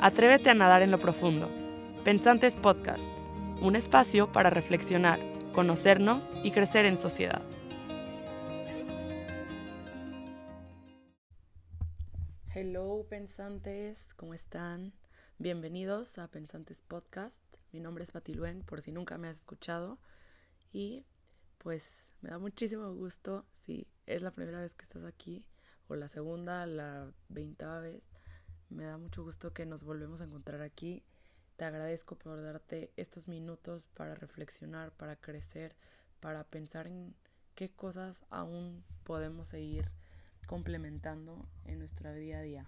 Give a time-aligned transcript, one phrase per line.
[0.00, 1.50] Atrévete a nadar en lo profundo.
[2.04, 3.08] Pensantes Podcast,
[3.60, 5.18] un espacio para reflexionar,
[5.52, 7.42] conocernos y crecer en sociedad.
[12.54, 14.92] Hello pensantes, ¿cómo están?
[15.38, 17.42] Bienvenidos a Pensantes Podcast.
[17.72, 19.98] Mi nombre es Patiluen, por si nunca me has escuchado.
[20.72, 21.06] Y
[21.58, 25.44] pues me da muchísimo gusto si es la primera vez que estás aquí,
[25.88, 28.08] o la segunda, la veintava vez.
[28.70, 31.02] Me da mucho gusto que nos volvemos a encontrar aquí.
[31.56, 35.74] Te agradezco por darte estos minutos para reflexionar, para crecer,
[36.20, 37.14] para pensar en
[37.54, 39.90] qué cosas aún podemos seguir
[40.46, 42.66] complementando en nuestra día a día.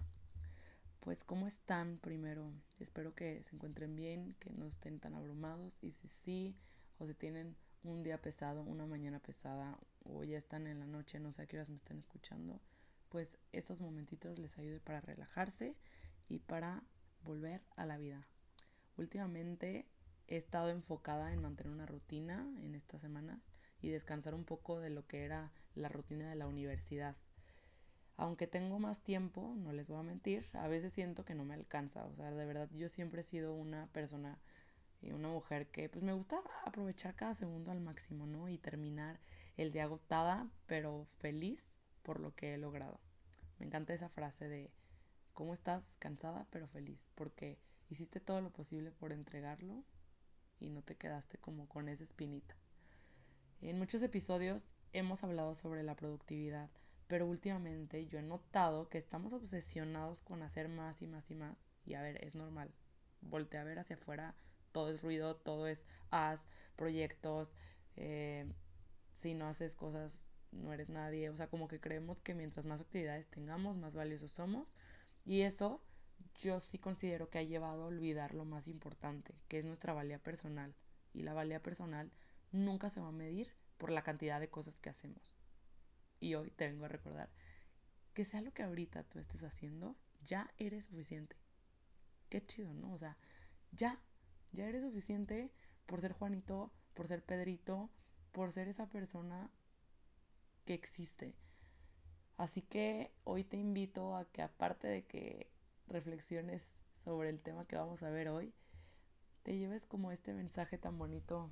[1.01, 2.51] Pues, ¿cómo están primero?
[2.79, 6.55] Espero que se encuentren bien, que no estén tan abrumados y si sí,
[6.97, 11.19] o si tienen un día pesado, una mañana pesada o ya están en la noche,
[11.19, 12.59] no sé a qué horas me están escuchando,
[13.09, 15.75] pues estos momentitos les ayude para relajarse
[16.31, 16.81] y para
[17.23, 18.25] volver a la vida.
[18.95, 19.85] Últimamente
[20.27, 23.41] he estado enfocada en mantener una rutina en estas semanas
[23.81, 27.17] y descansar un poco de lo que era la rutina de la universidad.
[28.15, 31.53] Aunque tengo más tiempo, no les voy a mentir, a veces siento que no me
[31.53, 32.05] alcanza.
[32.05, 34.39] O sea, de verdad yo siempre he sido una persona
[35.01, 38.47] y una mujer que pues me gusta aprovechar cada segundo al máximo, ¿no?
[38.47, 39.19] Y terminar
[39.57, 43.01] el día agotada, pero feliz por lo que he logrado.
[43.59, 44.71] Me encanta esa frase de
[45.41, 47.57] cómo estás cansada pero feliz, porque
[47.89, 49.83] hiciste todo lo posible por entregarlo
[50.59, 52.55] y no te quedaste como con esa espinita.
[53.59, 56.69] En muchos episodios hemos hablado sobre la productividad,
[57.07, 61.65] pero últimamente yo he notado que estamos obsesionados con hacer más y más y más.
[61.87, 62.69] Y a ver, es normal.
[63.21, 64.35] Voltea a ver hacia afuera
[64.71, 66.45] todo es ruido, todo es haz,
[66.75, 67.51] proyectos,
[67.95, 68.45] eh,
[69.13, 70.19] si no haces cosas
[70.51, 74.31] no eres nadie, o sea, como que creemos que mientras más actividades tengamos, más valiosos
[74.31, 74.77] somos.
[75.25, 75.81] Y eso
[76.35, 80.19] yo sí considero que ha llevado a olvidar lo más importante, que es nuestra valía
[80.19, 80.75] personal.
[81.13, 82.11] Y la valía personal
[82.51, 85.37] nunca se va a medir por la cantidad de cosas que hacemos.
[86.19, 87.29] Y hoy te vengo a recordar
[88.13, 89.95] que sea lo que ahorita tú estés haciendo,
[90.25, 91.37] ya eres suficiente.
[92.29, 92.93] Qué chido, ¿no?
[92.93, 93.17] O sea,
[93.71, 94.01] ya
[94.51, 95.51] ya eres suficiente
[95.85, 97.89] por ser Juanito, por ser Pedrito,
[98.31, 99.49] por ser esa persona
[100.65, 101.35] que existe.
[102.37, 105.47] Así que hoy te invito a que aparte de que
[105.87, 108.53] reflexiones sobre el tema que vamos a ver hoy,
[109.43, 111.49] te lleves como este mensaje tan bonito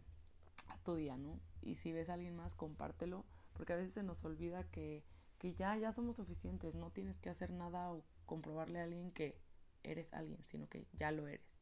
[0.67, 1.39] a tu día, ¿no?
[1.61, 5.03] Y si ves a alguien más, compártelo, porque a veces se nos olvida que,
[5.37, 9.37] que ya, ya somos suficientes, no tienes que hacer nada o comprobarle a alguien que
[9.83, 11.57] eres alguien, sino que ya lo eres.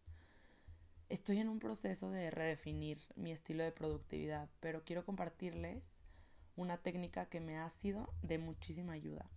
[1.10, 5.97] Estoy en un proceso de redefinir mi estilo de productividad, pero quiero compartirles
[6.58, 9.30] una técnica que me ha sido de muchísima ayuda.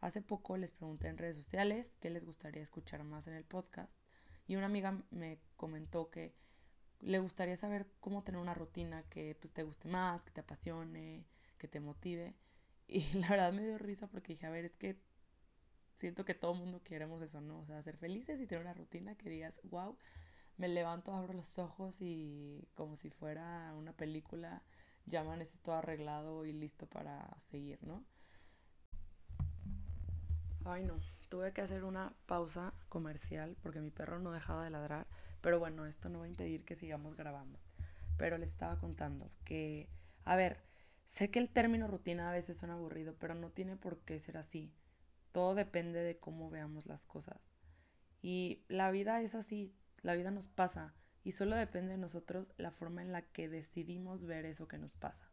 [0.00, 3.98] Hace poco les pregunté en redes sociales qué les gustaría escuchar más en el podcast
[4.46, 6.34] y una amiga me comentó que
[7.00, 11.24] le gustaría saber cómo tener una rutina que pues, te guste más, que te apasione,
[11.58, 12.34] que te motive.
[12.86, 14.98] Y la verdad me dio risa porque dije, a ver, es que
[15.98, 17.60] siento que todo el mundo queremos eso, ¿no?
[17.60, 19.96] O sea, ser felices y tener una rutina que digas, wow,
[20.56, 24.62] me levanto, abro los ojos y como si fuera una película,
[25.06, 28.04] ya amaneces todo arreglado y listo para seguir, ¿no?
[30.64, 30.98] Ay, no,
[31.28, 35.06] tuve que hacer una pausa comercial porque mi perro no dejaba de ladrar,
[35.40, 37.58] pero bueno, esto no va a impedir que sigamos grabando.
[38.16, 39.90] Pero les estaba contando que,
[40.24, 40.62] a ver,
[41.04, 44.38] sé que el término rutina a veces suena aburrido, pero no tiene por qué ser
[44.38, 44.72] así.
[45.32, 47.52] Todo depende de cómo veamos las cosas.
[48.22, 52.70] Y la vida es así, la vida nos pasa y solo depende de nosotros la
[52.70, 55.28] forma en la que decidimos ver eso que nos pasa.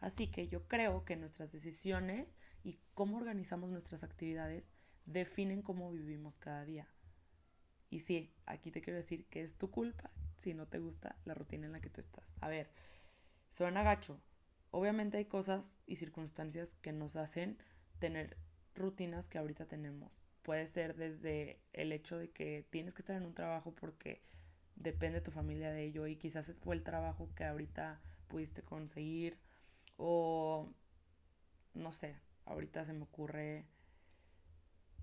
[0.00, 4.70] Así que yo creo que nuestras decisiones y cómo organizamos nuestras actividades
[5.04, 6.88] definen cómo vivimos cada día.
[7.90, 11.34] Y sí, aquí te quiero decir que es tu culpa si no te gusta la
[11.34, 12.32] rutina en la que tú estás.
[12.40, 12.70] A ver,
[13.50, 14.18] suena gacho.
[14.70, 17.58] Obviamente hay cosas y circunstancias que nos hacen
[17.98, 18.38] tener
[18.74, 20.12] rutinas que ahorita tenemos.
[20.42, 24.22] Puede ser desde el hecho de que tienes que estar en un trabajo porque
[24.80, 29.38] depende tu familia de ello y quizás fue el trabajo que ahorita pudiste conseguir
[29.96, 30.68] o
[31.74, 32.16] no sé,
[32.46, 33.66] ahorita se me ocurre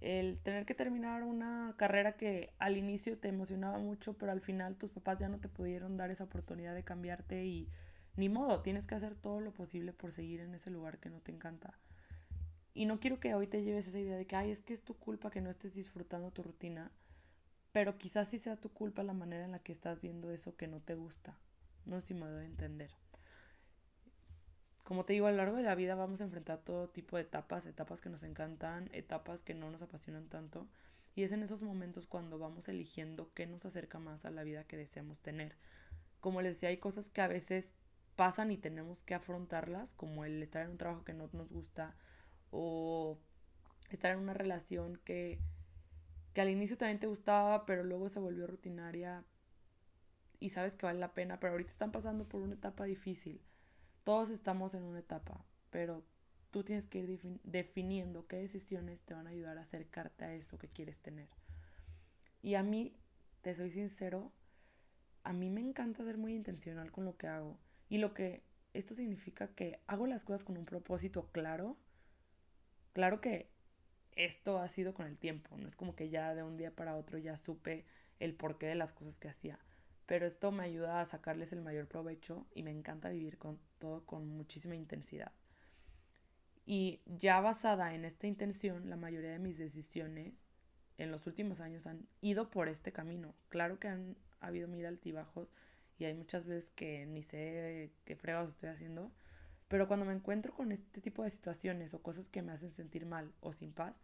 [0.02, 4.76] el tener que terminar una carrera que al inicio te emocionaba mucho, pero al final
[4.76, 7.70] tus papás ya no te pudieron dar esa oportunidad de cambiarte y
[8.16, 11.20] ni modo, tienes que hacer todo lo posible por seguir en ese lugar que no
[11.20, 11.78] te encanta.
[12.74, 14.84] Y no quiero que hoy te lleves esa idea de que, ay, es que es
[14.84, 16.92] tu culpa que no estés disfrutando tu rutina,
[17.78, 20.66] pero quizás sí sea tu culpa la manera en la que estás viendo eso que
[20.66, 21.38] no te gusta.
[21.86, 22.90] No sé si me doy a entender.
[24.84, 27.22] Como te digo, a lo largo de la vida vamos a enfrentar todo tipo de
[27.22, 30.68] etapas, etapas que nos encantan, etapas que no nos apasionan tanto.
[31.14, 34.64] Y es en esos momentos cuando vamos eligiendo qué nos acerca más a la vida
[34.64, 35.56] que deseamos tener.
[36.20, 37.76] Como les decía, hay cosas que a veces
[38.16, 41.96] pasan y tenemos que afrontarlas, como el estar en un trabajo que no nos gusta
[42.50, 43.20] o
[43.92, 45.38] estar en una relación que,
[46.38, 49.26] que al inicio también te gustaba, pero luego se volvió rutinaria
[50.40, 53.42] y sabes que vale la pena, pero ahorita están pasando por una etapa difícil.
[54.04, 56.04] Todos estamos en una etapa, pero
[56.52, 60.60] tú tienes que ir definiendo qué decisiones te van a ayudar a acercarte a eso
[60.60, 61.28] que quieres tener.
[62.44, 62.96] Y a mí,
[63.42, 64.32] te soy sincero,
[65.24, 67.58] a mí me encanta ser muy intencional con lo que hago.
[67.90, 68.44] Y lo que
[68.76, 71.78] esto significa que hago las cosas con un propósito claro.
[72.94, 73.57] Claro que
[74.18, 76.96] esto ha sido con el tiempo, no es como que ya de un día para
[76.96, 77.86] otro ya supe
[78.20, 79.60] el porqué de las cosas que hacía.
[80.08, 84.06] Pero esto me ayuda a sacarles el mayor provecho y me encanta vivir con todo
[84.06, 85.32] con muchísima intensidad.
[86.66, 90.48] Y ya basada en esta intención, la mayoría de mis decisiones
[90.98, 93.36] en los últimos años han ido por este camino.
[93.50, 95.54] Claro que han habido mil altibajos
[96.00, 99.12] y hay muchas veces que ni sé qué fregados estoy haciendo,
[99.68, 103.06] pero cuando me encuentro con este tipo de situaciones o cosas que me hacen sentir
[103.06, 104.02] mal o sin paz,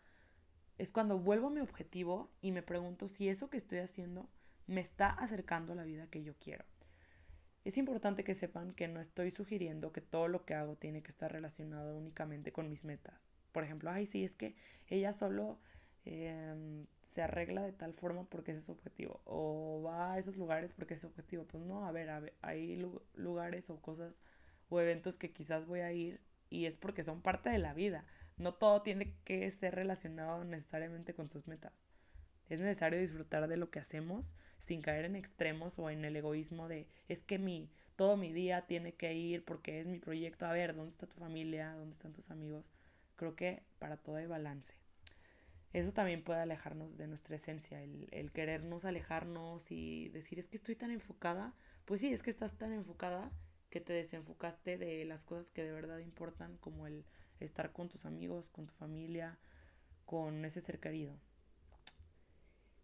[0.77, 4.29] es cuando vuelvo a mi objetivo y me pregunto si eso que estoy haciendo
[4.67, 6.65] me está acercando a la vida que yo quiero.
[7.63, 11.09] Es importante que sepan que no estoy sugiriendo que todo lo que hago tiene que
[11.09, 13.29] estar relacionado únicamente con mis metas.
[13.53, 14.55] Por ejemplo, ay, sí, es que
[14.87, 15.59] ella solo
[16.03, 19.21] em, se arregla de tal forma porque ese es su objetivo.
[19.23, 21.45] O va a esos lugares porque es su objetivo.
[21.45, 24.19] Pues no, a ver hay lugares o cosas
[24.69, 28.05] o eventos que quizás voy a ir y es porque son parte de la vida.
[28.37, 31.85] No todo tiene que ser relacionado necesariamente con tus metas.
[32.49, 36.67] Es necesario disfrutar de lo que hacemos sin caer en extremos o en el egoísmo
[36.67, 40.45] de es que mi todo mi día tiene que ir porque es mi proyecto.
[40.45, 41.73] A ver, ¿dónde está tu familia?
[41.73, 42.71] ¿Dónde están tus amigos?
[43.15, 44.75] Creo que para todo hay balance.
[45.73, 50.57] Eso también puede alejarnos de nuestra esencia, el, el querernos alejarnos y decir es que
[50.57, 51.53] estoy tan enfocada.
[51.85, 53.31] Pues sí, es que estás tan enfocada
[53.73, 57.03] que te desenfocaste de las cosas que de verdad importan, como el
[57.39, 59.39] estar con tus amigos, con tu familia,
[60.05, 61.17] con ese ser querido.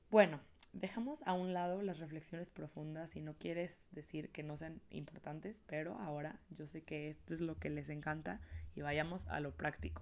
[0.10, 0.40] Bueno,
[0.74, 5.62] dejamos a un lado las reflexiones profundas y no quieres decir que no sean importantes,
[5.68, 8.42] pero ahora yo sé que esto es lo que les encanta
[8.74, 10.02] y vayamos a lo práctico.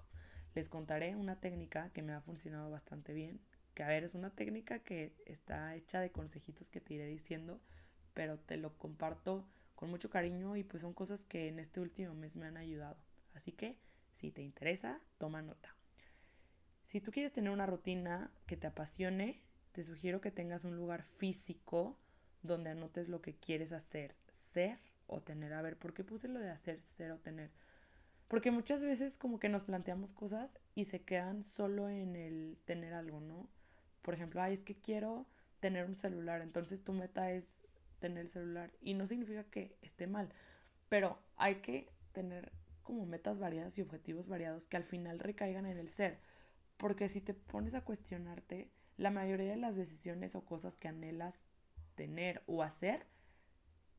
[0.56, 3.42] Les contaré una técnica que me ha funcionado bastante bien,
[3.74, 7.60] que a ver, es una técnica que está hecha de consejitos que te iré diciendo,
[8.14, 9.46] pero te lo comparto
[9.78, 12.98] con mucho cariño y pues son cosas que en este último mes me han ayudado.
[13.36, 13.78] Así que
[14.12, 15.76] si te interesa, toma nota.
[16.82, 19.40] Si tú quieres tener una rutina que te apasione,
[19.74, 21.96] te sugiero que tengas un lugar físico
[22.42, 25.54] donde anotes lo que quieres hacer, ser o tener.
[25.54, 27.52] A ver, ¿por qué puse lo de hacer, ser o tener?
[28.28, 32.96] Porque muchas veces como que nos planteamos cosas y se quedan solo en el tener
[32.96, 33.48] algo, ¿no?
[34.02, 35.28] Por ejemplo, ay, es que quiero
[35.60, 37.67] tener un celular, entonces tu meta es
[38.00, 40.30] tener el celular y no significa que esté mal,
[40.90, 42.52] pero hay que tener
[42.84, 46.20] como metas variadas y objetivos variados que al final recaigan en el ser,
[46.78, 51.44] porque si te pones a cuestionarte, la mayoría de las decisiones o cosas que anhelas
[51.96, 53.06] tener o hacer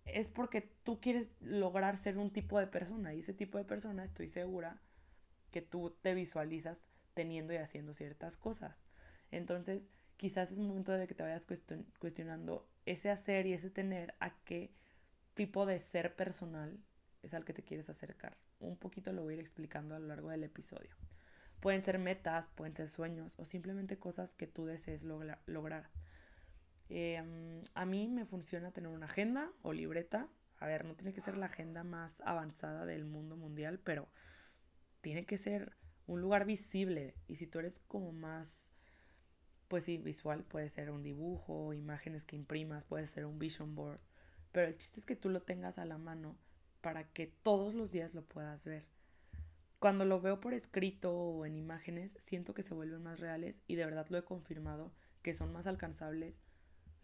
[0.04, 4.04] es porque tú quieres lograr ser un tipo de persona y ese tipo de persona
[4.04, 4.80] estoy segura
[5.50, 6.80] que tú te visualizas
[7.14, 8.82] teniendo y haciendo ciertas cosas.
[9.30, 11.46] Entonces, quizás es momento de que te vayas
[11.98, 14.72] cuestionando ese hacer y ese tener a qué
[15.34, 16.78] tipo de ser personal
[17.22, 18.36] es al que te quieres acercar.
[18.60, 20.90] Un poquito lo voy a ir explicando a lo largo del episodio.
[21.60, 25.90] Pueden ser metas, pueden ser sueños o simplemente cosas que tú desees lograr.
[26.88, 30.28] Em, a mí me funciona tener una agenda o libreta.
[30.58, 34.08] A ver, no tiene que ser la agenda más avanzada del mundo mundial, pero
[35.00, 35.76] tiene que ser
[36.06, 37.14] un lugar visible.
[37.26, 38.67] Y si tú eres como más,
[39.68, 44.00] pues sí, visual, puede ser un dibujo, imágenes que imprimas, puede ser un vision board.
[44.52, 46.36] Pero el chiste es que tú lo tengas a la mano
[46.80, 48.86] para que todos los días lo puedas ver.
[49.78, 53.76] Cuando lo veo por escrito o en imágenes, siento que se vuelven más reales y
[53.76, 56.40] de verdad lo he confirmado que son más alcanzables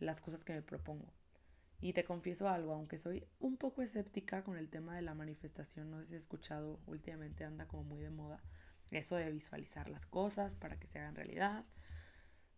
[0.01, 1.13] las cosas que me propongo.
[1.81, 5.91] Y te confieso algo, aunque soy un poco escéptica con el tema de la manifestación,
[5.91, 8.43] no sé si has escuchado, últimamente anda como muy de moda,
[8.91, 11.65] eso de visualizar las cosas para que se hagan realidad.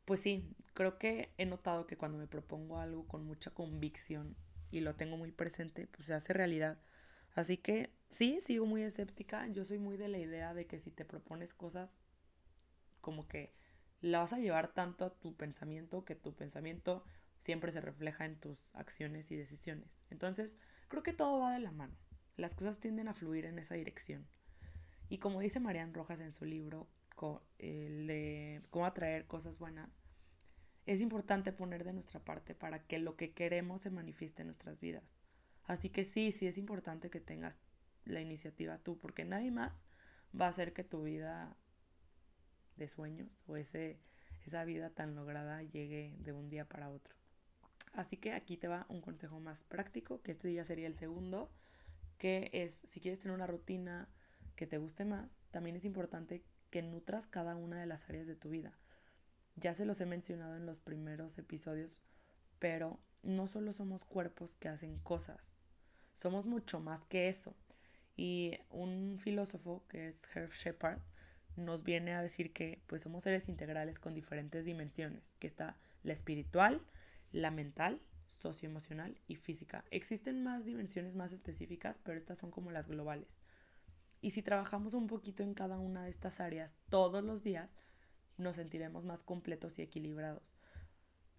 [0.07, 4.37] Pues sí, creo que he notado que cuando me propongo algo con mucha convicción
[4.71, 6.79] y lo tengo muy presente, pues se hace realidad.
[7.35, 9.49] Así que sí, sigo muy escéptica.
[9.49, 11.99] Yo soy muy de la idea de que si te propones cosas,
[13.01, 13.53] como que
[14.01, 17.05] la vas a llevar tanto a tu pensamiento que tu pensamiento
[17.39, 20.01] siempre se refleja en tus acciones y decisiones.
[20.11, 21.97] Entonces, creo que todo va de la mano.
[22.37, 24.25] Las cosas tienden a fluir en esa dirección.
[25.09, 26.87] Y como dice Marian Rojas en su libro,
[27.59, 29.99] de cómo atraer cosas buenas,
[30.87, 34.81] es importante poner de nuestra parte para que lo que queremos se manifieste en nuestras
[34.81, 35.17] vidas.
[35.65, 37.59] Así que sí, sí es importante que tengas
[38.05, 39.83] la iniciativa tú, porque nadie más
[40.39, 41.57] va a hacer que tu vida
[42.77, 43.99] de sueños o ese,
[44.47, 47.15] esa vida tan lograda llegue de un día para otro.
[47.93, 51.51] Así que aquí te va un consejo más práctico, que este día sería el segundo,
[52.19, 54.09] que es si quieres tener una rutina
[54.55, 56.45] que te guste más, también es importante
[56.77, 58.71] que nutras cada una de las áreas de tu vida.
[59.55, 61.97] Ya se los he mencionado en los primeros episodios,
[62.59, 65.57] pero no solo somos cuerpos que hacen cosas,
[66.13, 67.57] somos mucho más que eso.
[68.15, 70.99] Y un filósofo que es Herb Shepard
[71.57, 76.13] nos viene a decir que pues somos seres integrales con diferentes dimensiones, que está la
[76.13, 76.83] espiritual,
[77.33, 79.83] la mental, socioemocional y física.
[79.91, 83.39] Existen más dimensiones más específicas, pero estas son como las globales.
[84.21, 87.77] Y si trabajamos un poquito en cada una de estas áreas todos los días,
[88.37, 90.53] nos sentiremos más completos y equilibrados.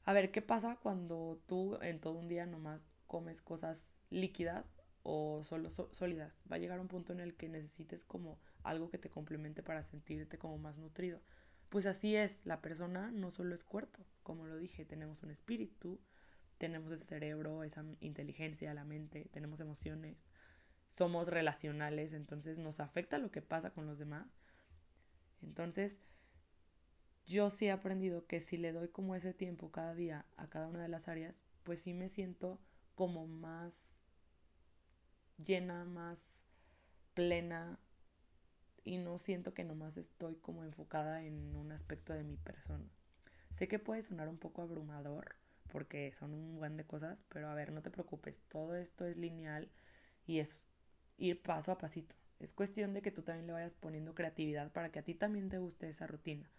[0.05, 5.43] A ver, ¿qué pasa cuando tú en todo un día nomás comes cosas líquidas o
[5.43, 6.43] solo sólidas?
[6.51, 9.83] Va a llegar un punto en el que necesites como algo que te complemente para
[9.83, 11.21] sentirte como más nutrido.
[11.69, 15.99] Pues así es, la persona no solo es cuerpo, como lo dije, tenemos un espíritu,
[16.57, 20.29] tenemos ese cerebro, esa inteligencia, la mente, tenemos emociones,
[20.87, 24.37] somos relacionales, entonces nos afecta lo que pasa con los demás.
[25.41, 25.99] Entonces,
[27.25, 30.67] yo sí he aprendido que si le doy como ese tiempo cada día a cada
[30.67, 32.59] una de las áreas, pues sí me siento
[32.95, 34.01] como más
[35.37, 36.41] llena, más
[37.13, 37.79] plena
[38.83, 42.89] y no siento que nomás estoy como enfocada en un aspecto de mi persona.
[43.51, 45.35] Sé que puede sonar un poco abrumador
[45.67, 49.17] porque son un buen de cosas, pero a ver, no te preocupes, todo esto es
[49.17, 49.69] lineal
[50.25, 50.67] y es
[51.17, 52.15] ir paso a pasito.
[52.39, 55.49] Es cuestión de que tú también le vayas poniendo creatividad para que a ti también
[55.49, 56.49] te guste esa rutina.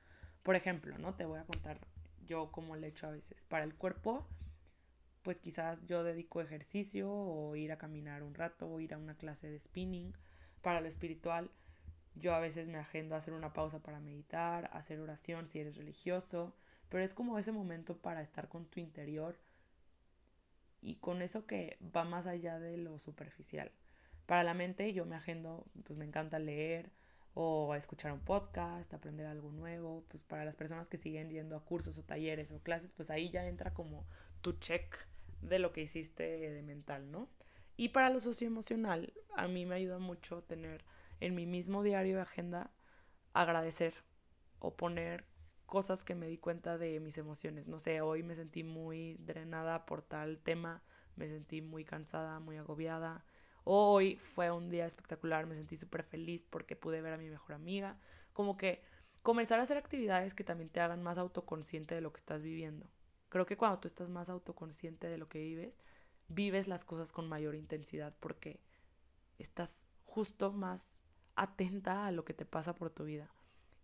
[0.43, 1.15] Por ejemplo, ¿no?
[1.15, 1.79] Te voy a contar
[2.27, 3.45] yo cómo le echo a veces.
[3.45, 4.27] Para el cuerpo,
[5.23, 9.17] pues quizás yo dedico ejercicio o ir a caminar un rato o ir a una
[9.17, 10.15] clase de spinning.
[10.63, 11.51] Para lo espiritual,
[12.15, 15.77] yo a veces me agendo a hacer una pausa para meditar, hacer oración si eres
[15.77, 16.55] religioso,
[16.89, 19.39] pero es como ese momento para estar con tu interior
[20.81, 23.71] y con eso que va más allá de lo superficial.
[24.29, 26.93] Para la mente yo me agendo, pues me encanta leer
[27.33, 31.65] o escuchar un podcast, aprender algo nuevo, pues para las personas que siguen yendo a
[31.65, 34.05] cursos o talleres o clases, pues ahí ya entra como
[34.43, 34.99] tu check
[35.41, 37.31] de lo que hiciste de mental, ¿no?
[37.79, 40.85] Y para lo socioemocional, a mí me ayuda mucho tener
[41.21, 42.71] en mi mismo diario de agenda
[43.33, 43.95] agradecer
[44.59, 45.25] o poner
[45.65, 47.67] cosas que me di cuenta de mis emociones.
[47.67, 50.83] No sé, hoy me sentí muy drenada por tal tema,
[51.17, 53.25] me sentí muy cansada, muy agobiada,
[53.71, 57.55] Hoy fue un día espectacular, me sentí súper feliz porque pude ver a mi mejor
[57.55, 57.99] amiga.
[58.33, 58.81] Como que
[59.21, 62.89] comenzar a hacer actividades que también te hagan más autoconsciente de lo que estás viviendo.
[63.29, 65.79] Creo que cuando tú estás más autoconsciente de lo que vives,
[66.29, 68.59] vives las cosas con mayor intensidad porque
[69.37, 71.03] estás justo más
[71.37, 73.31] atenta a lo que te pasa por tu vida.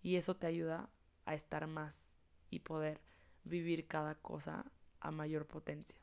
[0.01, 0.89] Y eso te ayuda
[1.27, 2.17] a estar más
[2.49, 3.03] y poder
[3.45, 4.65] vivir cada cosa
[5.01, 6.01] a mayor potencia.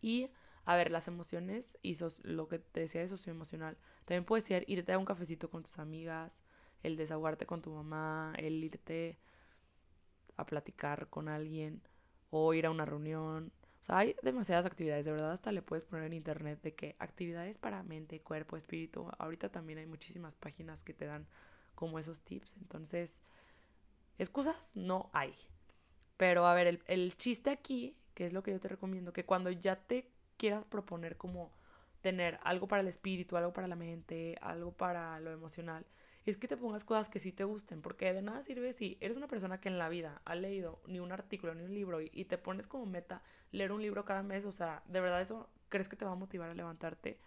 [0.00, 0.30] Y
[0.66, 3.78] a ver, las emociones y lo que te decía de socioemocional.
[4.04, 6.42] También puede ser irte a un cafecito con tus amigas,
[6.82, 9.16] el desahogarte con tu mamá, el irte
[10.36, 11.80] a platicar con alguien
[12.30, 13.52] o ir a una reunión.
[13.80, 16.96] O sea, hay demasiadas actividades, de verdad hasta le puedes poner en internet de que
[16.98, 19.08] actividades para mente, cuerpo, espíritu.
[19.18, 21.28] Ahorita también hay muchísimas páginas que te dan
[21.76, 22.56] como esos tips.
[22.56, 23.22] Entonces,
[24.18, 25.32] excusas no hay.
[26.16, 29.24] Pero a ver, el, el chiste aquí, que es lo que yo te recomiendo, que
[29.24, 31.52] cuando ya te quieras proponer como
[32.00, 35.84] tener algo para el espíritu, algo para la mente, algo para lo emocional,
[36.24, 39.16] es que te pongas cosas que sí te gusten, porque de nada sirve si eres
[39.16, 42.24] una persona que en la vida ha leído ni un artículo ni un libro y,
[42.24, 45.88] te pones como meta leer un libro cada mes, o sea, de verdad eso crees
[45.88, 47.18] que te va a motivar a levantarte.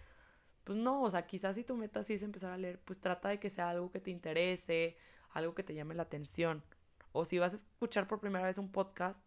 [0.66, 3.30] Pues no, o sea, quizás si tu meta sí es empezar a leer, pues trata
[3.30, 4.98] de que sea algo que te interese,
[5.32, 6.64] algo que te llame la atención.
[7.12, 9.22] O si vas a escuchar por primera vez un podcast,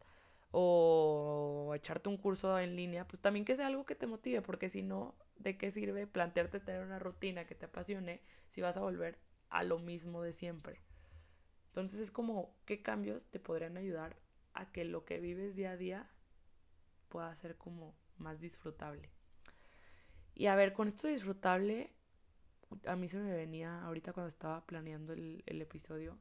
[0.53, 4.69] o echarte un curso en línea, pues también que sea algo que te motive, porque
[4.69, 8.81] si no, ¿de qué sirve plantearte tener una rutina que te apasione si vas a
[8.81, 9.19] volver
[9.49, 10.83] a lo mismo de siempre?
[11.69, 14.15] Entonces es como, ¿qué cambios te podrían ayudar
[14.53, 16.11] a que lo que vives día a día
[17.09, 19.09] pueda ser como más disfrutable?
[20.35, 21.95] Y a ver, con esto disfrutable,
[22.87, 26.19] a mí se me venía ahorita cuando estaba planeando el, el episodio,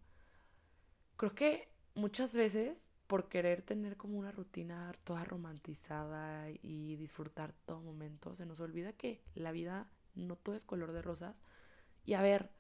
[1.18, 7.82] creo que muchas veces por querer tener como una rutina toda romantizada y disfrutar todo
[7.82, 11.42] momento, se nos olvida que la vida no todo es color de rosas.
[12.06, 12.52] Y a ver,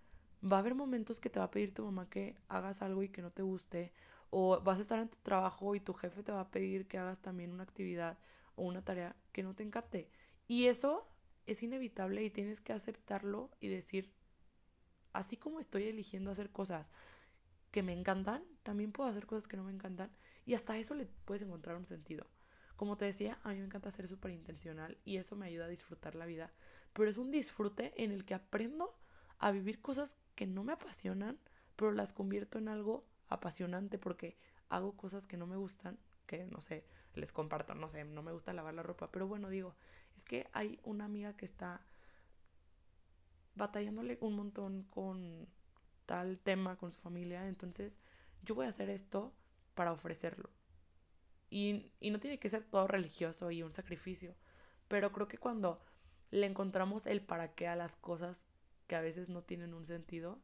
[0.44, 3.08] va a haber momentos que te va a pedir tu mamá que hagas algo y
[3.08, 3.94] que no te guste,
[4.30, 6.98] O vas a estar en tu trabajo y tu jefe te va a pedir que
[6.98, 8.18] hagas también una actividad
[8.58, 10.10] o una tarea que no te encante.
[10.50, 11.08] Y eso
[11.46, 14.12] es inevitable y tienes que aceptarlo y decir,
[15.14, 16.92] así como estoy eligiendo hacer cosas
[17.72, 20.12] que me encantan, también puedo hacer cosas que no me encantan
[20.46, 22.28] y hasta eso le puedes encontrar un sentido.
[22.76, 25.70] Como te decía, a mí me encanta ser súper intencional y eso me ayuda a
[25.70, 26.52] disfrutar la vida,
[26.94, 28.98] pero es un disfrute en el que aprendo
[29.38, 31.40] a vivir cosas que no me apasionan,
[31.76, 34.38] pero las convierto en algo apasionante porque
[34.70, 38.32] hago cosas que no me gustan, que no sé, les comparto, no sé, no me
[38.32, 39.76] gusta lavar la ropa, pero bueno, digo,
[40.16, 41.82] es que hay una amiga que está
[43.56, 45.48] batallándole un montón con
[46.06, 48.00] tal tema con su familia, entonces
[48.44, 49.34] yo voy a hacer esto
[49.74, 50.50] para ofrecerlo.
[51.50, 54.36] Y, y no tiene que ser todo religioso y un sacrificio,
[54.88, 55.82] pero creo que cuando
[56.30, 58.48] le encontramos el para qué a las cosas
[58.88, 60.42] que a veces no tienen un sentido,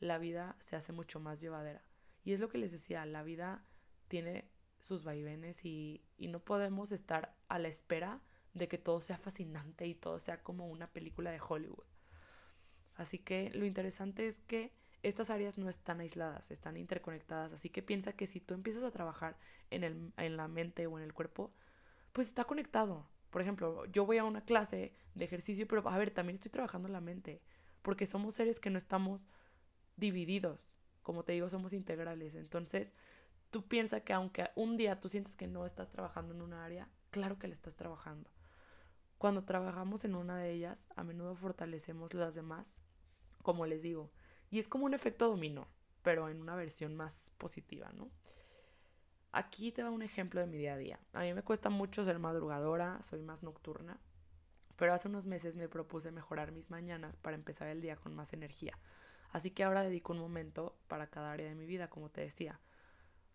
[0.00, 1.82] la vida se hace mucho más llevadera.
[2.24, 3.64] Y es lo que les decía, la vida
[4.08, 4.50] tiene
[4.80, 8.20] sus vaivenes y, y no podemos estar a la espera
[8.52, 11.84] de que todo sea fascinante y todo sea como una película de Hollywood.
[12.94, 14.72] Así que lo interesante es que
[15.04, 18.90] estas áreas no están aisladas, están interconectadas, así que piensa que si tú empiezas a
[18.90, 19.36] trabajar
[19.70, 21.52] en, el, en la mente o en el cuerpo,
[22.12, 23.06] pues está conectado.
[23.30, 26.88] Por ejemplo, yo voy a una clase de ejercicio, pero a ver, también estoy trabajando
[26.88, 27.42] en la mente,
[27.82, 29.28] porque somos seres que no estamos
[29.96, 32.34] divididos, como te digo, somos integrales.
[32.34, 32.94] Entonces,
[33.50, 36.88] tú piensas que aunque un día tú sientes que no estás trabajando en una área,
[37.10, 38.30] claro que le estás trabajando.
[39.18, 42.78] Cuando trabajamos en una de ellas, a menudo fortalecemos las demás,
[43.42, 44.10] como les digo.
[44.54, 45.66] Y es como un efecto dominó,
[46.02, 48.08] pero en una versión más positiva, ¿no?
[49.32, 51.00] Aquí te va un ejemplo de mi día a día.
[51.12, 53.98] A mí me cuesta mucho ser madrugadora, soy más nocturna,
[54.76, 58.32] pero hace unos meses me propuse mejorar mis mañanas para empezar el día con más
[58.32, 58.78] energía.
[59.32, 62.60] Así que ahora dedico un momento para cada área de mi vida, como te decía.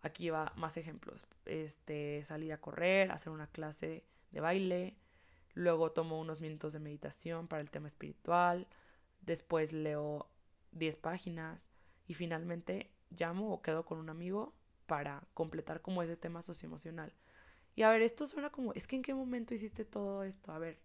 [0.00, 1.26] Aquí va más ejemplos.
[1.44, 4.96] Este, salir a correr, hacer una clase de baile,
[5.52, 8.66] Luego tomo unos minutos de meditación para el tema espiritual.
[9.20, 10.30] Después leo
[10.72, 11.68] 10 páginas.
[12.06, 14.54] Y finalmente llamo o quedo con un amigo
[14.86, 17.12] para completar como ese tema socioemocional.
[17.76, 20.52] Y a ver, esto suena como, es que en qué momento hiciste todo esto.
[20.52, 20.80] A ver,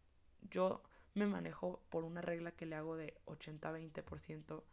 [0.49, 0.83] yo
[1.15, 4.63] me manejo por una regla que le hago de 80-20%.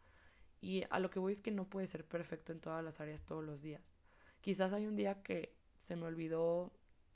[0.61, 3.23] Y a lo que voy es que no puede ser perfecto en todas las áreas
[3.23, 3.95] todos los días.
[4.41, 6.71] Quizás hay un día que se me olvidó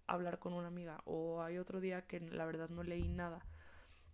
[0.08, 3.46] hablar con una amiga o hay otro día que la verdad no leí nada.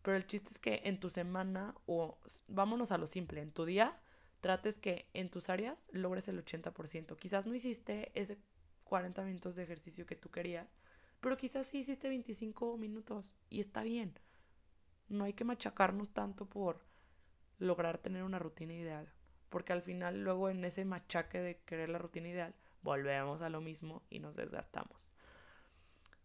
[0.03, 3.65] Pero el chiste es que en tu semana o vámonos a lo simple, en tu
[3.65, 3.99] día
[4.41, 7.17] trates que en tus áreas logres el 80%.
[7.17, 8.37] Quizás no hiciste ese
[8.83, 10.75] 40 minutos de ejercicio que tú querías,
[11.21, 14.19] pero quizás sí hiciste 25 minutos y está bien.
[15.07, 16.85] No hay que machacarnos tanto por
[17.57, 19.09] lograr tener una rutina ideal,
[19.49, 23.61] porque al final luego en ese machaque de querer la rutina ideal volvemos a lo
[23.61, 25.12] mismo y nos desgastamos.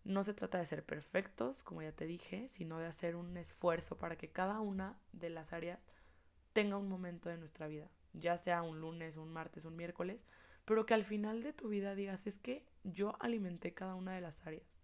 [0.08, 3.98] No se trata de ser perfectos, como ya te dije, sino de hacer un esfuerzo
[3.98, 5.86] para que cada una de las áreas
[6.54, 10.24] tenga un momento de nuestra vida, ya sea un lunes, un martes, un miércoles,
[10.64, 14.22] pero que al final de tu vida digas, es que yo alimenté cada una de
[14.22, 14.78] las áreas.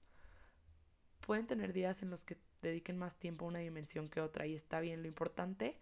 [1.26, 4.54] Pueden tener días en los que dediquen más tiempo a una dimensión que otra y
[4.54, 5.00] está bien.
[5.00, 5.78] Lo importante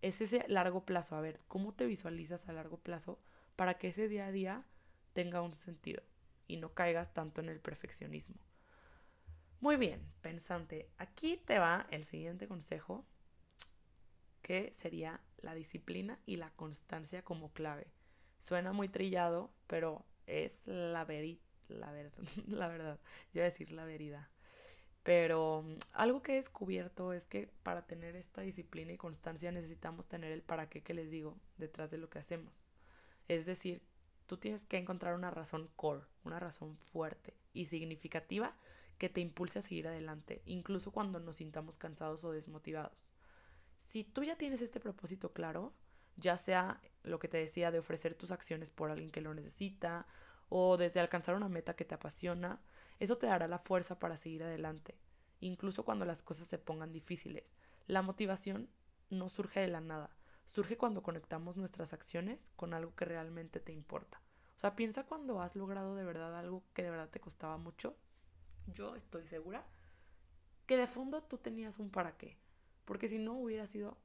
[0.00, 1.16] es ese largo plazo.
[1.16, 3.18] A ver, ¿cómo te visualizas a largo plazo
[3.56, 4.64] para que ese día a día
[5.12, 6.02] tenga un sentido
[6.46, 8.45] y no caigas tanto en el perfeccionismo?
[9.60, 10.90] Muy bien, pensante.
[10.98, 13.06] Aquí te va el siguiente consejo,
[14.42, 17.90] que sería la disciplina y la constancia como clave.
[18.38, 21.92] Suena muy trillado, pero es la, veri la,
[22.46, 23.00] la verdad.
[23.32, 24.28] Yo voy a decir la veridad.
[25.02, 30.06] Pero mm, algo que he descubierto es que para tener esta disciplina y constancia necesitamos
[30.06, 32.52] tener el para qué que les digo detrás de lo que hacemos.
[33.26, 33.82] Es decir,
[34.26, 38.54] tú tienes que encontrar una razón core, una razón fuerte y significativa
[38.98, 43.12] que te impulse a seguir adelante, incluso cuando nos sintamos cansados o desmotivados.
[43.76, 45.74] Si tú ya tienes este propósito claro,
[46.16, 50.06] ya sea lo que te decía de ofrecer tus acciones por alguien que lo necesita
[50.48, 52.60] o desde alcanzar una meta que te apasiona,
[52.98, 54.96] eso te dará la fuerza para seguir adelante,
[55.40, 57.44] incluso cuando las cosas se pongan difíciles.
[57.86, 58.70] La motivación
[59.10, 63.72] no surge de la nada, surge cuando conectamos nuestras acciones con algo que realmente te
[63.72, 64.20] importa.
[64.56, 67.96] O sea, piensa cuando has logrado de verdad algo que de verdad te costaba mucho
[68.74, 69.64] yo estoy segura
[70.66, 72.38] que de fondo tú tenías un para qué.
[72.84, 73.98] Porque si no hubiera sido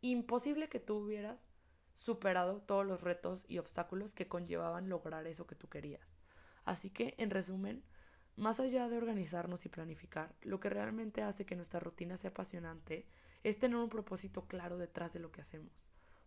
[0.00, 1.46] imposible que tú hubieras
[1.94, 6.16] superado todos los retos y obstáculos que conllevaban lograr eso que tú querías.
[6.64, 7.82] Así que, en resumen,
[8.36, 13.06] más allá de organizarnos y planificar, lo que realmente hace que nuestra rutina sea apasionante
[13.42, 15.72] es tener un propósito claro detrás de lo que hacemos,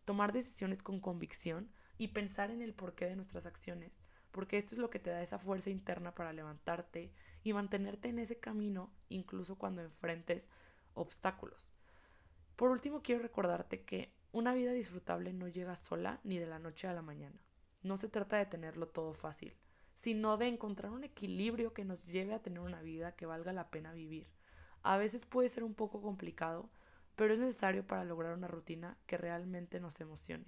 [0.06, 4.80] tomar decisiones con convicción y pensar en el porqué de nuestras acciones porque esto es
[4.80, 9.58] lo que te da esa fuerza interna para levantarte y mantenerte en ese camino incluso
[9.58, 10.50] cuando enfrentes
[10.94, 11.74] obstáculos.
[12.56, 16.88] Por último, quiero recordarte que una vida disfrutable no llega sola ni de la noche
[16.88, 17.40] a la mañana.
[17.82, 19.56] No se trata de tenerlo todo fácil,
[19.96, 23.70] sino de encontrar un equilibrio que nos lleve a tener una vida que valga la
[23.70, 24.28] pena vivir.
[24.82, 26.70] A veces puede ser un poco complicado,
[27.16, 30.46] pero es necesario para lograr una rutina que realmente nos emocione.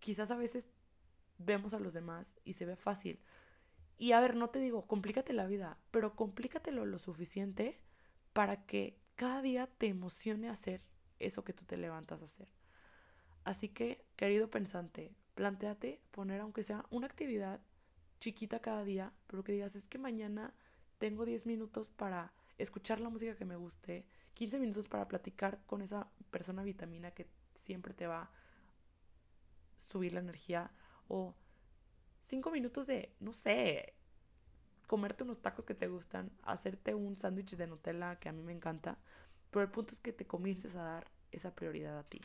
[0.00, 0.68] Quizás a veces
[1.38, 3.20] vemos a los demás y se ve fácil.
[3.98, 7.80] Y a ver, no te digo, complícate la vida, pero complícatelo lo suficiente
[8.32, 10.80] para que cada día te emocione hacer
[11.18, 12.48] eso que tú te levantas a hacer.
[13.44, 17.60] Así que, querido pensante, planteate poner aunque sea una actividad
[18.20, 20.54] chiquita cada día, pero que digas, es que mañana
[20.98, 25.82] tengo 10 minutos para escuchar la música que me guste, 15 minutos para platicar con
[25.82, 28.30] esa persona vitamina que siempre te va a
[29.76, 30.70] subir la energía,
[31.08, 31.34] o
[32.28, 33.94] 5 minutos de, no sé,
[34.86, 38.52] comerte unos tacos que te gustan, hacerte un sándwich de Nutella que a mí me
[38.52, 38.98] encanta,
[39.50, 42.20] pero el punto es que te comiences a dar esa prioridad a ti.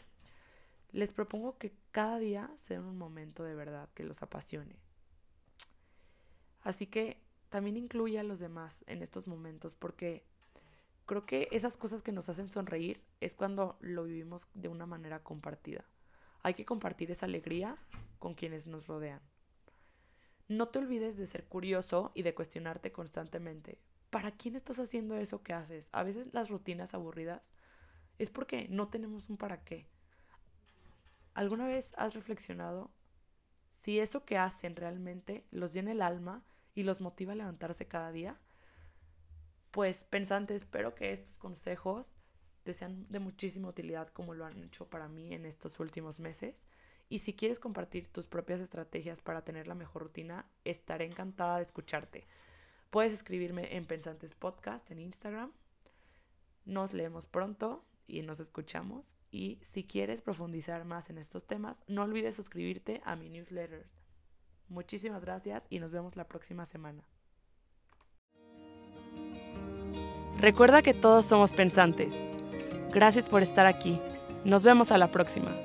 [0.92, 4.76] Les propongo que cada día sea un momento de verdad que los apasione.
[6.64, 10.26] Así que también incluye a los demás en estos momentos porque
[11.06, 15.24] creo que esas cosas que nos hacen sonreír es cuando lo vivimos de una manera
[15.24, 15.86] compartida.
[16.42, 17.78] Hay que compartir esa alegría
[18.20, 19.22] con quienes nos rodean.
[20.54, 23.80] No te olvides de ser curioso y de cuestionarte constantemente.
[24.12, 25.90] ¿Para quién estás haciendo eso que haces?
[25.94, 27.52] A veces las rutinas aburridas
[28.20, 29.88] es porque no tenemos un para qué.
[31.34, 32.92] ¿Alguna vez has reflexionado
[33.72, 38.12] si eso que hacen realmente los llena el alma y los motiva a levantarse cada
[38.12, 38.40] día?
[39.72, 42.16] Pues pensante, espero que estos consejos
[42.62, 46.68] te sean de muchísima utilidad como lo han hecho para mí en estos últimos meses.
[47.10, 51.64] Y si quieres compartir tus propias estrategias para tener la mejor rutina, estaré encantada de
[51.64, 52.26] escucharte.
[52.90, 55.52] Puedes escribirme en Pensantes Podcast en Instagram.
[56.66, 59.16] Nos leemos pronto y nos escuchamos.
[59.32, 63.88] Y si quieres profundizar más en estos temas, no olvides suscribirte a mi newsletter.
[64.70, 67.04] Muchísimas gracias y nos vemos la próxima semana.
[70.40, 72.14] Recuerda que todos somos pensantes.
[72.92, 74.00] Gracias por estar aquí.
[74.44, 75.56] Nos vemos a la próxima.